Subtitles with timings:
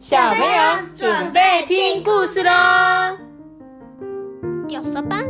[0.00, 2.50] 小朋友准备听故事喽！
[4.66, 5.26] 掉色班，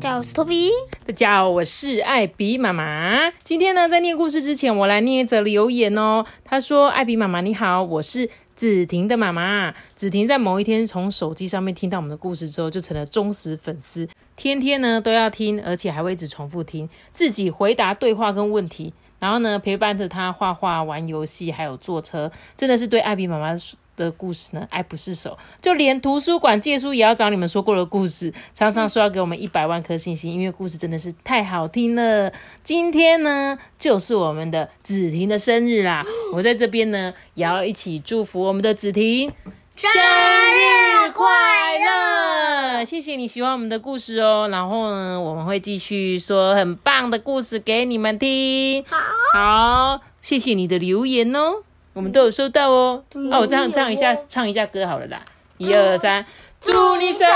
[0.00, 0.72] 叫是托比。
[1.06, 3.30] 大家好，我是艾比妈妈。
[3.44, 6.24] 今天呢，在念故事之前，我来念一则留言哦。
[6.42, 9.72] 他说：“艾比妈妈你好，我是子婷的妈妈。
[9.94, 23.54] 子婷在某一天从手机上面听到我们的故事之后，就成了忠实粉丝，天天呢都要听，而且还会一直重复听，自己回答对话跟问题，然后呢陪伴着他画画、玩游戏，还有坐车，真的是对艾比妈妈
[24.04, 25.38] 的故事呢爱不释手。
[25.60, 32.32] 就连图书馆借书也要找你们说过的故事，常常说要给我们一百万颗星星，因为故事真的是太好听了。
[32.64, 39.30] 今天呢，就是我们的子婷的生日啦，我在这边呢也要一起祝福我们的子婷
[39.76, 41.26] 生日快
[41.78, 42.84] 乐！
[42.84, 48.84] 谢谢你喜欢我们的故事哦，然后呢，我们会继续说很棒的故事给你们听。
[49.32, 53.02] 好，谢谢你的留言哦，我们都有收到哦。
[53.12, 55.20] 哦，我这样唱一下，唱一下歌好了啦，
[55.58, 56.24] 一二三，
[56.60, 57.28] 祝你生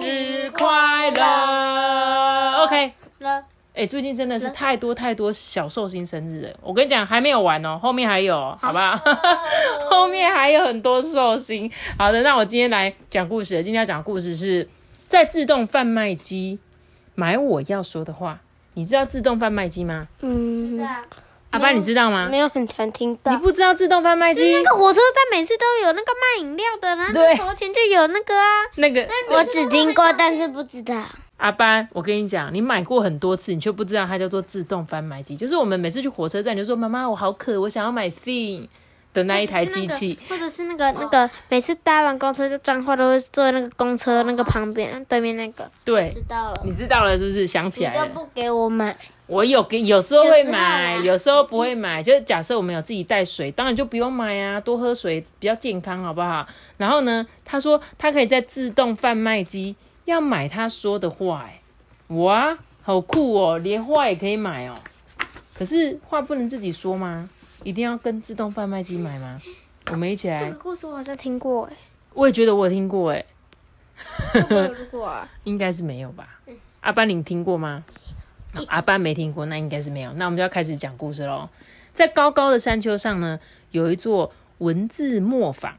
[0.00, 2.64] 日快乐。
[2.64, 6.48] OK，了，哎、最近真的是太多太多小寿星生日了。
[6.62, 8.98] 我跟你讲，还没有完哦，后面还有哦，好不好？
[9.90, 11.70] 后面还有很多寿星。
[11.98, 13.62] 好的，那我今天来讲故事。
[13.62, 14.68] 今天要讲的故事是
[15.08, 16.58] 在自动贩卖机
[17.14, 18.38] 买我要说的话。
[18.74, 20.06] 你知道自动贩卖机吗？
[20.20, 20.86] 嗯，
[21.56, 22.28] 阿爸，你知道吗？
[22.30, 23.32] 没有很常听到。
[23.32, 28.62] 你不知道自动贩卖机那个火车站每次都有那个卖饮料的，然后对投钱就有那个啊。
[28.74, 31.02] 那个我只听过，但是不知道。
[31.38, 35.34] 阿班，我跟你讲，你买过很多次，你却不知道它叫做自动贩卖机。
[35.36, 38.66] 就是我们每次去火车站，你就说妈妈，我好渴，我想要买 fin
[39.16, 40.18] 的那一台机器。
[40.28, 45.68] 或者是那个那个，每次搭完公车就脏话都会坐在那个公车那个旁边对面那个。
[45.84, 47.46] 对，知道了，你知道了是不是？
[47.46, 48.02] 想起来了。
[48.02, 48.96] 你都不给我买。
[49.26, 52.00] 我有给，有时候会买，有时候不会买。
[52.00, 56.46] 就是假设我们有自己带水，当然就不用买啊，多喝水比较健康，好不好？
[56.76, 59.74] 然后呢，他说他可以在自动贩卖机
[60.04, 61.60] 要买他说的话、哎，
[62.14, 64.76] 哇，好酷哦，连话也可以买哦。
[65.58, 67.28] 可是话不能自己说吗？
[67.66, 69.42] 一定要跟自动贩卖机买吗？
[69.90, 71.72] 我们一起来这个，故事我好像听过哎，
[72.14, 73.26] 我也觉得我有听过、哎，
[74.32, 75.28] 会不会有听过啊？
[75.42, 76.38] 应该是没有吧？
[76.82, 77.84] 阿班，你听过吗？
[78.68, 80.12] 阿班没听过，那应该是没有。
[80.12, 81.48] 那我们就要开始讲故事喽。
[81.92, 83.40] 在高高的山丘上呢，
[83.72, 85.76] 有一座文字磨坊。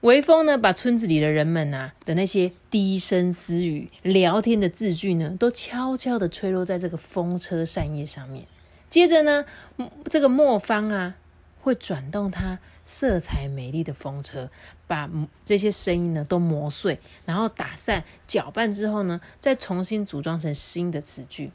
[0.00, 8.44] 微风呢，把村子里的人们啊的那些低声私语、聊天的字句呢，都悄悄地吹落在这个风车扇叶上面。
[8.88, 9.44] 接着呢，
[9.76, 11.14] 嗯这个磨坊啊，
[11.60, 14.50] 会转动它色彩美丽的风车，
[14.86, 15.08] 把
[15.44, 21.50] 这些声音呢都磨碎，然后打散、搅拌之后呢，再重新组装成新的词句。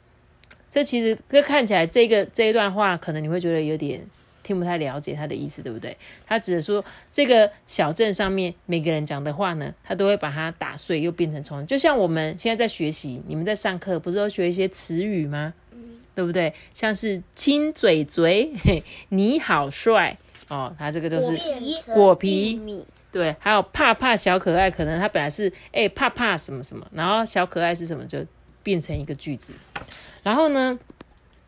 [0.70, 4.04] 这其实这看起来这个这一段话，可能你会觉得有点
[4.42, 5.96] 听不太了解它的意思，对不对？
[6.26, 11.66] 它只是说这个小镇上面每个人讲的话呢，他都会把它打碎，又变成重。
[11.66, 15.54] 就像我们现在在学习，你们在上课不是都学一些词语吗？
[16.16, 16.52] 对不对？
[16.72, 20.16] 像是亲嘴嘴，嘿，你好帅
[20.48, 21.38] 哦，它这个就是
[21.92, 22.58] 果皮
[23.12, 28.24] 对，还有怕怕小可爱，可能它本来是哎、怕怕什么什么，然后小可爱是什么，就
[28.62, 29.52] 变成一个句子。
[30.22, 30.78] 然后呢，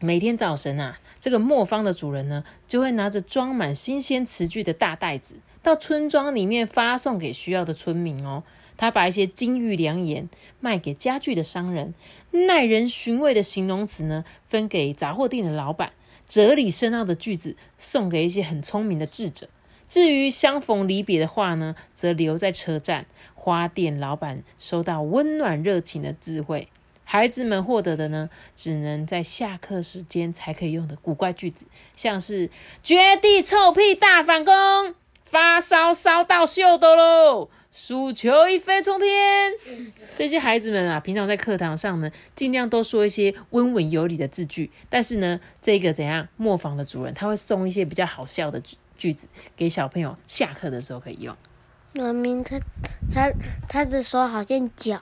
[0.00, 8.42] 每天早晨啊，这个磨坊的主人呢，就会拿着装满新鲜词句的大袋子，到村庄里面发送给需要的村民哦。
[8.78, 10.30] 他把一些金玉良言
[10.60, 11.92] 卖给家具的商人，
[12.30, 15.92] 耐人寻味的形容词呢，分给杂货店的老板，
[16.26, 19.50] 哲理深奥的句子送给一些很聪明的智者。
[19.86, 26.68] 至于相逢离别的话呢，则留在车站，花店老板收到温暖热情的智慧。
[27.04, 32.50] 孩子们获得的呢，只能在下课时间才可以用的古怪句子，像是
[32.84, 34.54] “绝地臭屁大反攻”、
[35.24, 39.52] “发烧烧到秀逗喽”、“数球一飞冲天”。
[40.16, 51.36] 这些孩子们啊，平常在课堂上呢，尽量都说一些温文有礼的字句，但是呢，这个怎样磨坊的主人他会送一些比较好笑的句句子给小朋友，下课的时候可以用。
[51.92, 52.58] 明明他
[53.12, 53.32] 他
[53.68, 55.00] 他的手好像脚，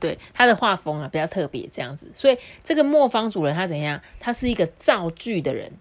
[0.00, 2.10] 对，他的画风啊比较特别，这样子。
[2.14, 4.00] 所以这个磨坊主人他怎样？
[4.20, 5.72] 他是一个造句的人，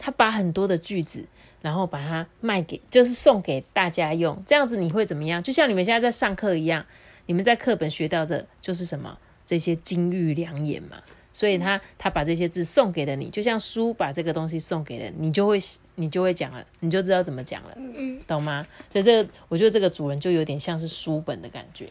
[0.00, 1.26] 他把很多的句子，
[1.60, 4.42] 然后把它卖给，就是送给大家用。
[4.46, 5.42] 这样子你会怎么样？
[5.42, 6.86] 就像你们现在在上课一样，
[7.26, 9.18] 你们在课本学到的就是什么？
[9.44, 10.96] 这些金玉良言嘛。
[11.32, 15.58] 所以他他把这些字送给了你，就像书把这个东西送给了你，你就会
[15.94, 18.66] 你就会讲了，你就知道怎么讲了，嗯懂吗？
[18.90, 21.88] 所以这个我觉得这个主人就有点像是书本的感觉。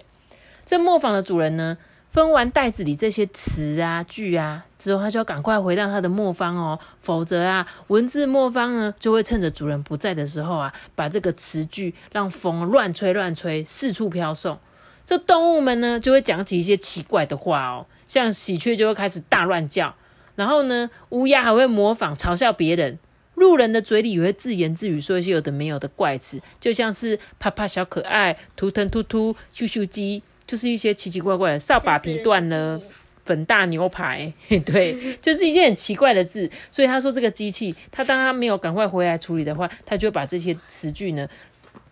[0.65, 1.77] 这磨坊的主人呢，
[2.11, 14.57] 分完袋子里这些词啊句啊之后，他就要赶快回到他的磨坊哦，否则啊，文字磨坊呢就会趁着主人不在的时候啊，把这个词句让风乱吹乱吹，四处飘送。
[15.05, 19.93] 这动物们呢就会讲起一些奇怪的话哦，像喜鹊就会开始大乱叫，
[20.35, 22.97] 然后呢，乌鸦还会模仿嘲笑别人，
[23.35, 30.23] 路人的嘴里也会自言自语说一些有的没有的怪词，就像是啪啪小可爱、图腾突突、咻咻鸡。
[30.49, 32.81] 就是一些奇奇怪怪的，扫把皮断了，
[33.23, 34.33] 粉大牛排，
[34.65, 36.49] 对，就是一些很奇怪的字。
[36.71, 41.29] 所以他说这个机器，他当他没有赶快回来处理的话，他就会把这些词句呢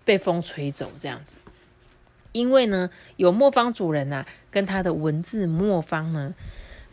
[0.03, 1.37] 被风吹走，这样子。
[2.31, 6.33] 因为呢，有磨坊主人呐，跟他的文字磨坊呢，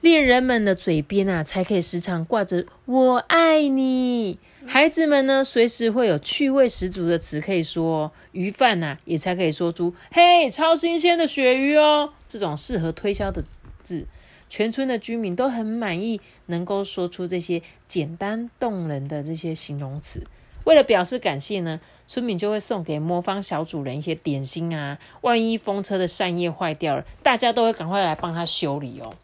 [0.02, 4.38] 恋人们的嘴边啊，才可以时常挂着“我爱你”。
[4.66, 13.44] 孩子们呢，随时会有趣味十足的词可以说，鱼贩呐也才可以说出“嘿，超新鲜的鳕鱼哦”这种适合推销的
[13.82, 14.06] 字。
[14.48, 20.26] 全村的居民都很满意，能够说出这些简单动人的这些形容词。
[20.64, 24.98] 为了表示感谢呢，村民就会送给魔方小主人一些点心啊。
[25.20, 29.14] 万一风车的扇叶坏掉了，大家都会赶快来帮他修理哦。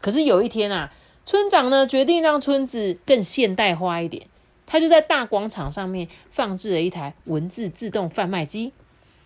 [0.00, 0.92] 可是有一天啊，
[1.26, 4.26] 村长呢决定让村子更现代化一点。
[4.66, 8.72] 他就在大广场上面放置了一台文字自动贩卖机。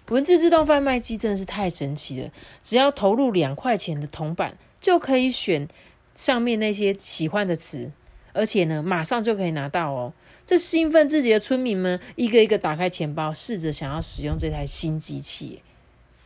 [0.09, 2.31] 文字自动贩卖机真的是太神奇了！
[2.63, 5.69] 只要投入两块钱的铜板，就可以选
[6.15, 7.91] 上面那些喜欢的词，
[8.33, 10.13] 而且呢，马上就可以拿到哦。
[10.47, 15.63] 这兴奋自己的村民们一个一个打开钱包，试着想要使用这台新机器。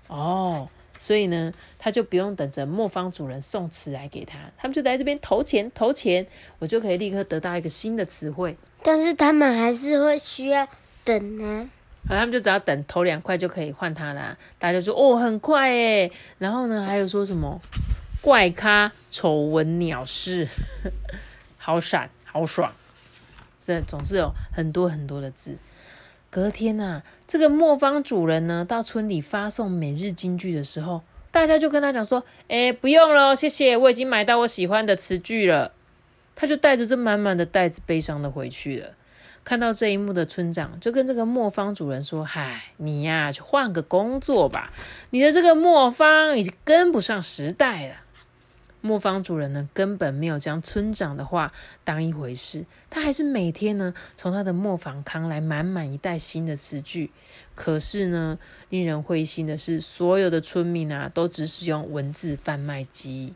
[0.07, 0.69] 哦。
[0.99, 6.25] 所以呢，他就不用等着磨坊主人送词来给他，他们就在这边投钱投钱，
[6.61, 8.57] 我就可以立刻得到一个新的词汇。
[8.85, 10.67] 但是他们还是会需要
[11.05, 11.69] 等呢。
[12.09, 14.37] 好，他们就只要等投两块就可以换它啦。
[14.59, 16.11] 大家就说哦，很快诶。
[16.39, 17.61] 然后呢，还有说什么
[18.21, 20.49] 怪咖、丑闻、鸟事，
[21.59, 22.73] 好闪好爽，
[23.61, 25.57] 这总是有很多很多的字。
[26.29, 35.73] 隔天呐，这个磨坊主人呢，到村里发送每日金句的时候，大家就跟他讲说：“哎，不用了，谢谢，我已经买到我喜欢的词句了。”
[36.35, 38.91] 他就带着这满满的袋子，悲伤的回去了。
[39.45, 44.73] 看到这一幕的村长就跟这个磨坊主人说：“嗨，你呀，去换个工作吧，
[45.11, 47.97] 你的这个磨坊已经跟不上时代了。”
[48.85, 51.53] 磨坊主人呢，根本没有将村长的话
[51.85, 57.13] 当一回事，他还是每天呢从他的磨坊扛来满满一袋新的词句。
[57.55, 58.39] 可是呢，
[58.71, 63.33] 令人灰心的是，所有的村民啊都只使用文字贩卖机。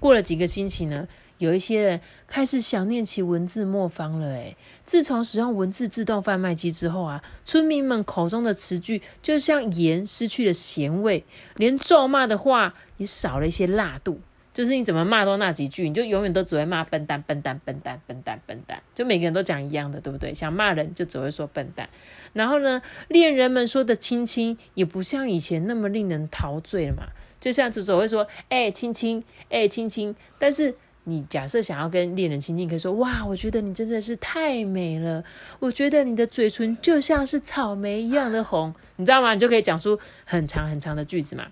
[0.00, 1.06] 过了几个星期呢，
[1.42, 4.28] 有一些人开始想念起文字磨坊了。
[4.28, 11.24] 诶，自从使用文字自动贩卖机之后啊，村民们口中的词句就像盐失去了咸味，
[11.56, 14.20] 连咒骂的话也少了一些辣度。
[14.54, 20.34] 就是你怎么骂都那几句，你就永远都只会骂笨蛋、笨蛋、笨蛋、笨蛋、笨蛋，就每个人都讲一样的，对不对？
[20.34, 21.88] 想骂人就只会说笨蛋。
[22.34, 27.04] 然后呢，恋人们说的亲亲也不像以前那么令人陶醉了嘛，
[27.40, 30.14] 就像只只会说哎亲亲，哎亲亲。
[30.38, 35.22] 但是你假设想要跟恋人亲近，可以说哇，我觉得你真的是太美了，
[35.58, 39.34] 我觉得你的嘴唇就像是草莓一样的红，你知道吗？
[39.34, 41.46] 你就可以讲出很长很长的句子嘛。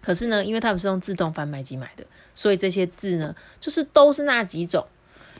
[0.00, 4.86] 可是呢，因为他们是用自动贩卖机买的，所以这些字呢，就是都是那几种。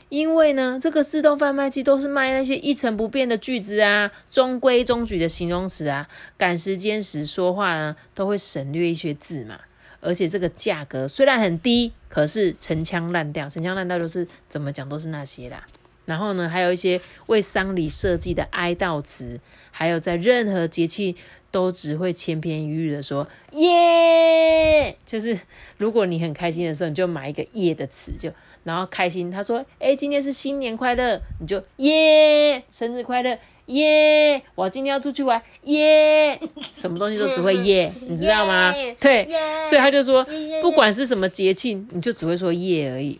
[0.09, 6.07] 因为呢，这个自动贩卖机都是卖那些一成不变的句子啊，中规中矩的形容词啊，
[6.37, 9.59] 赶时间时说话呢，都会省略一些字嘛。
[9.99, 15.65] 而且这个价格虽然很低，可是陈腔滥调，陈腔滥调就是怎么讲都是那些啦。
[16.07, 21.15] 然后呢，还有一些为丧礼设计的哀悼词，还有在任何节气。
[21.49, 25.39] 都只会千篇一律的说耶，就是
[25.77, 28.29] 如果你很开心的时候，你就买一个耶的词，就
[28.65, 29.31] 然后开心。
[29.31, 33.35] 他说，哎，今天是新年快乐，你就耶，生日快乐
[33.67, 36.37] 耶，我今天要出去玩耶，
[36.73, 38.73] 什么东西都只会耶，你知道吗？
[38.99, 39.25] 对，
[39.63, 40.27] 所以他就说，
[40.61, 43.19] 不管是什么节庆，你就只会说耶而已。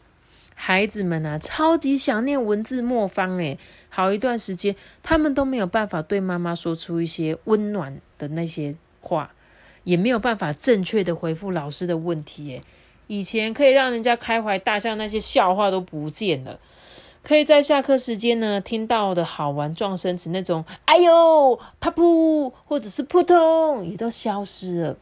[0.59, 3.59] 孩子们啊，超级想念文字魔方诶，
[3.89, 9.31] 好一段时间，他们都没有办法对妈妈说出一些温暖的那些话，
[9.83, 12.61] 也没有办法正确的回复老师的问题诶。
[13.05, 16.59] 以前可以让人家开怀大笑那些笑话都不见了，
[17.21, 24.97] 可以在下课时间呢听到的好玩撞声词那种“哎呦”“啪噗”或者是“扑通”也都消失了。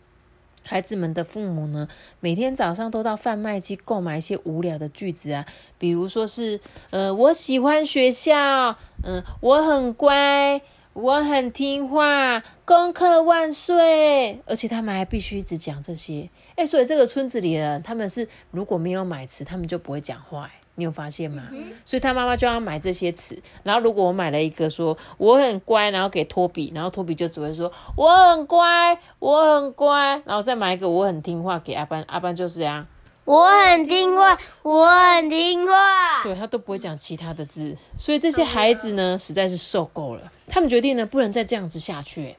[0.66, 1.88] 孩子们的父母呢，
[2.20, 5.46] 每天早上都到贩卖机购买一些无聊的句子啊，
[5.78, 10.60] 比如说是，呃，我喜欢学校，嗯，我很乖，
[10.94, 20.46] 我很听话，功课万岁，而且他们还必须一直讲这些，哎，所以这个村子里的人，他们是如果没有买词，他们就不会讲话。
[20.46, 21.44] 哎，你有发现吗？
[21.84, 23.38] 所以他妈妈就要买这些词。
[23.64, 32.86] 然后如果我买了一个说我很乖，然后给托比，然后托比就只会说我很乖，我很乖，然后再买一个我很听话给阿班，阿班就是这样。
[33.24, 36.22] 我很听话，我很听话。
[36.22, 40.32] 对他都不会讲其他的字，所以这些孩子呢，实在是受够了。
[40.48, 42.36] 他们决定呢，不能再这样子下去。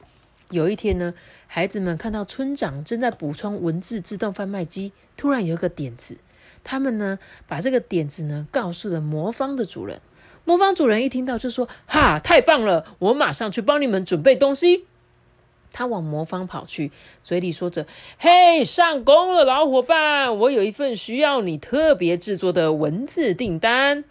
[0.49, 1.13] 有一天呢，
[1.47, 6.19] 孩子们看到村长正在补充文字自动贩卖机，突然有一个点子。
[6.63, 10.01] 他们呢，把这个点子呢，告诉了魔方的主人。
[10.45, 12.85] 魔方主人一听到就说：“哈，太棒了！
[12.99, 14.85] 我马上去帮你们准备东西。”
[15.73, 17.85] 他往魔方跑去，嘴里说着
[18.17, 20.37] ：“嘿，上工了，老伙伴！
[20.37, 24.05] 我有一份需要你特别制作的文字订单。”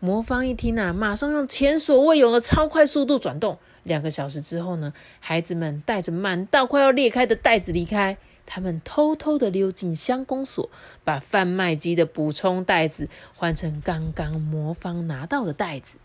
[0.00, 3.58] 魔方一听啊，马上用前所未有的超快速度转动。
[3.82, 8.16] 两个小时之后呢，孩子们带着满到快要裂开的袋子离开。
[8.46, 10.70] 他们偷偷的溜进乡公所，
[11.04, 15.98] 把贩卖机的补充袋子换成刚刚魔方拿到的袋子。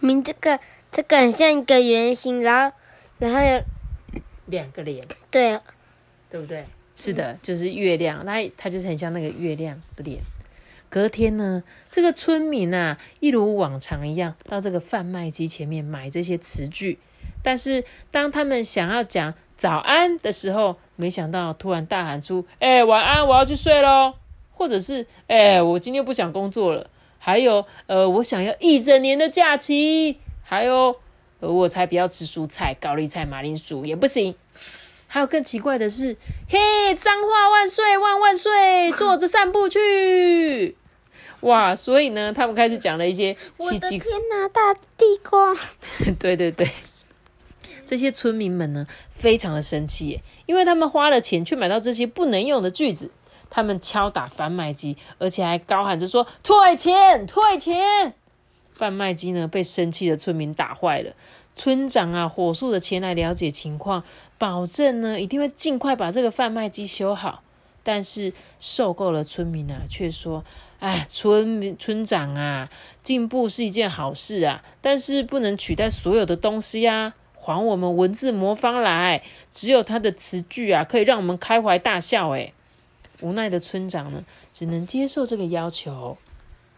[0.00, 0.60] 明这个
[0.90, 2.76] 这个很像一个圆形，然后
[3.18, 3.62] 然后有。
[4.46, 5.58] 两个脸，对，
[6.28, 6.66] 对不对？
[6.94, 10.20] 是的，就是月亮，它它就是很像那个月亮的脸。
[10.90, 16.98] 隔天呢，这个村民啊，一如往常一样到这个贩卖机前面买这些词句。
[17.44, 24.14] 但是当他们想要讲早安的时候，没想到突然大喊出：“哎，晚安，我要去睡喽！”
[24.50, 30.96] 或者是“哎，我今天不想工作了。”还有“呃，我想要一整年的假期。”还有。
[31.40, 34.34] 呃我才不要吃蔬菜，高丽菜、马铃薯也不行。
[35.08, 36.16] 还有更奇怪的是，
[36.48, 40.74] 嘿，脏话万岁万万岁，坐着散步去。
[41.40, 43.98] 哇，所以呢，他们开始讲了一些奇奇。
[43.98, 45.52] 天哪，大地瓜！
[46.18, 46.66] 对 对对，
[47.84, 53.10] 这些村民们呢，非常的生气，因为他们花了钱去买到这些不能用的句子，
[53.50, 58.14] 他们敲打贩卖机，而且还高喊着说：“退钱，退钱！”
[58.74, 61.12] 贩卖机呢被生气的村民打坏了，
[61.54, 64.02] 村长啊火速的前来了解情况，
[64.38, 67.42] 保证呢一定会尽快把这个贩卖机修好。
[67.86, 70.42] 但是受够了村民啊却说
[70.80, 72.70] ：“哎，村民村长啊，
[73.02, 77.12] 进步是一件好事啊，但是不能取代所有的东西啊，
[77.44, 79.22] 还我们文字魔方来，
[79.52, 82.50] 只有他的词句啊可以让我们开怀大笑。”哎，
[83.20, 86.16] 无奈的村长呢只能接受这个要求。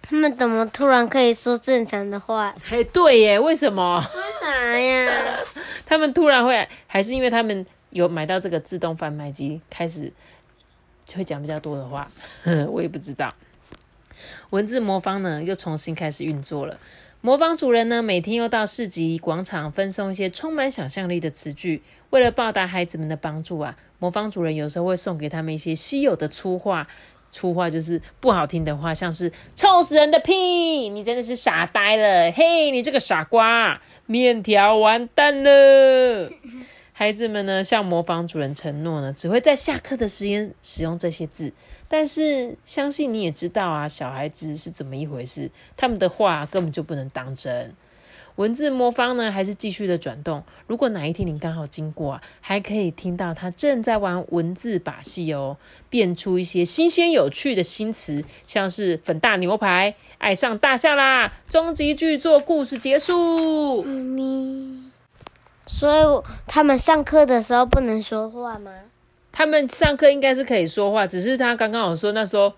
[0.02, 2.52] 他们怎么突然可以说正常的话？
[2.68, 3.98] 哎，对耶，为什么？
[4.00, 5.38] 为啥呀？
[5.86, 10.12] 他们突然会，还是因为他们有买到这个自动贩卖机，开始
[11.06, 12.10] 就会讲比较多的话。
[12.68, 13.32] 我也不知道。
[14.50, 16.76] 文字魔方呢，又重新开始运作了。
[17.20, 21.82] 魔方主人呢，每天又到市集广场分送一些充满想象力的词句。
[22.10, 26.86] 为了报答孩子们的帮助啊，魔方主人有时候会送给他们一些稀有的粗话。
[27.28, 36.30] 粗话就是不好听的话，像是“臭死人的屁”，你真的是傻呆了，嘿，你这个傻瓜，面条完蛋了。
[36.92, 41.52] 孩子们呢，向模仿主人承诺呢，只会在下课的时间使用这些字。
[41.88, 47.74] 但是，相信你也知道啊，小孩子是怎么一回事，他们的话根本就不能当真。
[48.36, 50.44] 文字魔方呢，还是继续的转动。
[50.66, 55.56] 如果哪一天你刚好经过啊，还可以听到他正在玩文字把戏哦，
[55.88, 63.82] 变出一些新鲜有趣的新词，像是粉大牛排、爱上大象啦、终极剧作故事结束。
[63.82, 64.82] 咪，
[65.66, 68.70] 所以他们上课的时候不能说话吗？
[69.36, 72.54] 他们上课应该是可以说话，只是他刚刚有说那时候，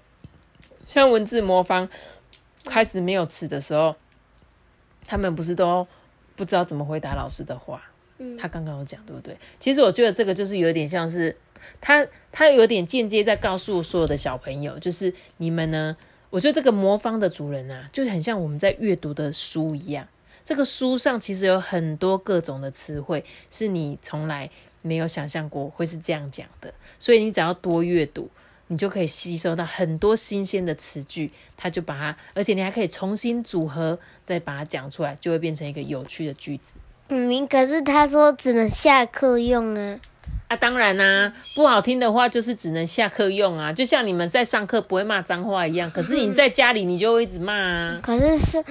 [0.87, 1.88] 像文字魔方
[2.66, 3.97] 开始没有词的时候。
[5.04, 5.85] 他们不是都
[6.37, 7.82] 不知道怎么回答老师的话？
[8.18, 9.37] 嗯，他刚刚有讲，对不对？
[9.58, 11.37] 其实我觉得这个就是有点像是
[11.80, 15.97] 他，他有点间接在告诉所有的小朋友，就是你们呢，
[16.30, 20.06] 我觉得这个魔方的主人啊，就很像我们在阅读的书一样。
[20.44, 24.49] 这个书上其实有很多各种的词汇，是你从来
[24.82, 28.28] 没有想象过会是这样讲的，所以你只要多阅读。
[28.70, 36.76] 你就可以吸收到很多新鲜的词句，他就把它，而且你还可以重新组合，再把它讲出来，就会变成一个有趣的句子。
[37.08, 39.99] 嗯，可是他说只能下课用啊。
[40.49, 48.00] 啊，当然啦，不好听的话就是只能下课用啊，就像你们在上课不会骂脏话一样，可是你在家里你就会一直骂啊。
[48.02, 48.62] 可是是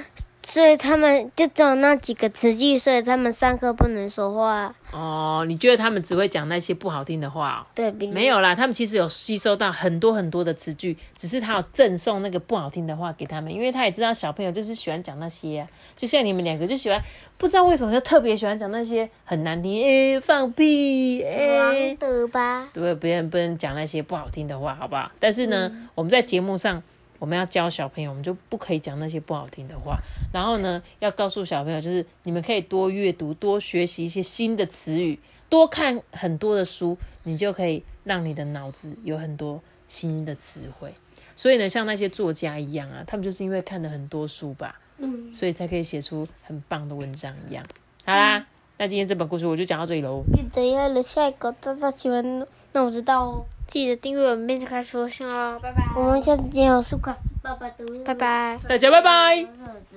[0.48, 4.74] 所以他们就只有那几个词句，所以他们上课不能说话。
[4.94, 7.68] 哦，你觉得他们只会讲那些不好听的话、哦？
[7.76, 17.04] 对，比没有啦，他们其实有吸收到很多很多的词句，只是他有赠送那个不好听的话给他们，因为他也知道小朋友就是喜欢讲那些、啊，就像你们两个就喜欢，
[17.38, 22.70] 不知道为什么就特别喜欢讲那些很难听，诶、放屁，诶、王的吧？
[22.72, 25.12] 对，别人不能讲那些不好听的话，好不好？
[25.20, 26.82] 但是呢，我们在节目上
[27.20, 29.98] 我们要教小朋友，我们就不可以讲那些不好听的话。
[30.34, 35.20] 然后呢，要告诉小朋友，就是你们可以多阅读，多学习一些新的词语，
[35.50, 40.94] 多看很多的书，你就可以让你的脑子有很多新的词汇。
[41.36, 47.64] 所以呢，像那些作家一样啊，他们就是因为看了很多书吧，嗯，所以才可以写出很棒的文章一样。
[48.06, 48.46] 好啦，
[48.78, 50.24] 那今天这本故事我就讲到这里喽。
[50.34, 53.46] 记得要留下一个大大喜欢，那我知道哦。
[53.68, 55.84] 记得订阅我们变开说信哦，拜拜。
[55.96, 58.58] 我们下次见，我是卡斯爸爸的，拜拜。
[58.68, 59.46] 大家拜拜。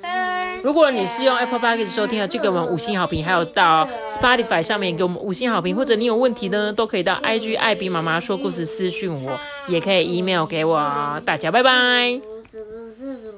[0.03, 0.59] 拜。
[0.63, 11.23] 如果你是用 Apple Podcast 收听的，就给我们五星好评，还有到 Spotify 上面给我们五星好评，或者你有问题呢，都可以到 IG 艾比妈妈说故事私讯我，也可以 email 给我。
[11.25, 12.40] 大家拜拜。